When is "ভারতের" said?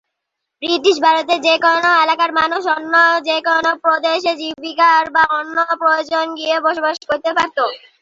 1.05-1.39